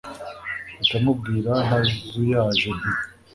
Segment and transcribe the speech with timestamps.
[0.77, 2.89] mpita mubwira ntazuyaje nti